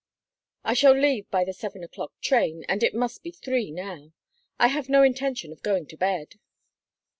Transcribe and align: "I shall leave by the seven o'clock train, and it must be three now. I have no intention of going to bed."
"I 0.63 0.73
shall 0.73 0.97
leave 0.97 1.29
by 1.29 1.45
the 1.45 1.53
seven 1.53 1.83
o'clock 1.83 2.11
train, 2.21 2.65
and 2.67 2.81
it 2.81 2.95
must 2.95 3.21
be 3.21 3.29
three 3.29 3.69
now. 3.69 4.13
I 4.57 4.65
have 4.69 4.89
no 4.89 5.03
intention 5.03 5.51
of 5.51 5.61
going 5.61 5.85
to 5.89 5.95
bed." 5.95 6.39